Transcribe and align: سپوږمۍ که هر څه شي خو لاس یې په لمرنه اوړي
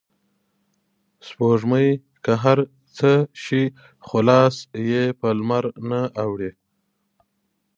سپوږمۍ 1.27 1.89
که 2.23 2.33
هر 2.43 2.59
څه 2.97 3.11
شي 3.43 3.63
خو 4.05 4.17
لاس 4.27 4.55
یې 4.89 5.03
په 5.19 5.27
لمرنه 5.37 6.01
اوړي 6.23 6.51